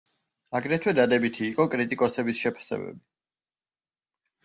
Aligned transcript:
აგრეთვე 0.59 0.93
დადებითი 1.01 1.45
იყო 1.49 1.67
კრიტიკოსების 1.75 2.43
შეფასებები. 2.47 3.07